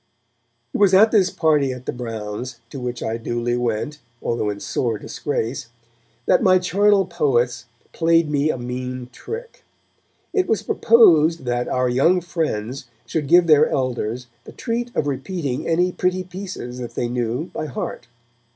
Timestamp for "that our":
11.45-11.87